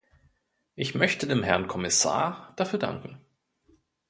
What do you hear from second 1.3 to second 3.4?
Herrn Kommissar dafür danken.